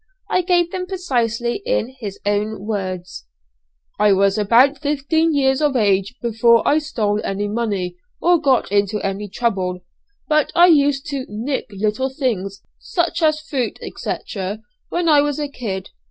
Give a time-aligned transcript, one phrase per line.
[0.31, 3.27] I give them precisely in his own words:
[3.99, 8.99] "I was about fifteen years of age before I stole any money, or got into
[9.05, 9.81] any trouble;
[10.27, 14.15] but I used to 'nick' little things, such as fruit, &c.,
[14.89, 15.91] when I was a kid.